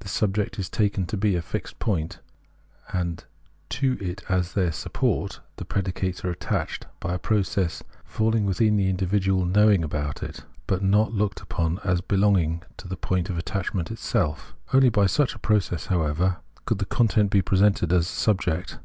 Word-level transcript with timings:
The 0.00 0.08
subject 0.08 0.58
is 0.58 0.68
taken 0.68 1.06
to 1.06 1.16
be 1.16 1.36
a 1.36 1.40
fixed 1.40 1.78
point, 1.78 2.18
and 2.92 3.24
to 3.68 3.96
it 4.00 4.24
as 4.28 4.54
their 4.54 4.72
support 4.72 5.38
the 5.54 5.64
predicates 5.64 6.24
are 6.24 6.30
attached, 6.32 6.88
by 6.98 7.14
a 7.14 7.18
process 7.20 7.84
falhng 8.04 8.42
within 8.42 8.74
the 8.76 8.90
individual 8.90 9.44
knowing 9.44 9.84
about 9.84 10.20
it, 10.20 10.44
but 10.66 10.82
not 10.82 11.12
looked 11.12 11.42
upon 11.42 11.78
as 11.84 12.00
belonging 12.00 12.64
to 12.78 12.88
the 12.88 12.96
point 12.96 13.30
of 13.30 13.38
atta, 13.38 13.60
chment 13.70 13.92
itself; 13.92 14.52
only 14.72 14.88
by 14.88 15.06
such 15.06 15.36
a 15.36 15.38
process, 15.38 15.86
however, 15.86 16.38
Preface 16.64 16.64
21 16.64 16.64
could 16.66 16.78
the 16.78 16.84
content 16.96 17.30
be 17.30 17.40
presented 17.40 17.92
as 17.92 18.08
subject. 18.08 18.80